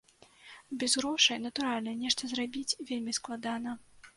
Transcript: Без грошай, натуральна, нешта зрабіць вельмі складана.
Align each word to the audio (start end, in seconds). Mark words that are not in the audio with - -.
Без 0.83 0.95
грошай, 1.01 1.37
натуральна, 1.45 1.91
нешта 2.01 2.33
зрабіць 2.33 2.77
вельмі 2.89 3.17
складана. 3.19 3.71